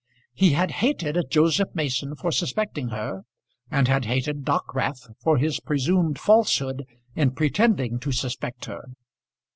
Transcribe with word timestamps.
He 0.33 0.53
had 0.53 0.71
hated 0.71 1.15
Joseph 1.29 1.75
Mason 1.75 2.15
for 2.15 2.31
suspecting 2.31 2.87
her, 2.87 3.21
and 3.69 3.87
had 3.87 4.05
hated 4.05 4.43
Dockwrath 4.43 5.11
for 5.21 5.37
his 5.37 5.59
presumed 5.59 6.17
falsehood 6.17 6.87
in 7.15 7.29
pretending 7.35 7.99
to 7.99 8.11
suspect 8.11 8.65
her. 8.65 8.83